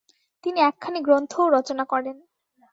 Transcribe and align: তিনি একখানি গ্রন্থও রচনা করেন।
তিনি 0.43 0.59
একখানি 0.61 0.99
গ্রন্থও 1.01 1.43
রচনা 1.49 1.83
করেন। 1.85 2.17